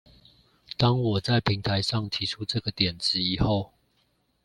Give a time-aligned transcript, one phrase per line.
[0.77, 3.71] 當我在平台上提出這個點子以後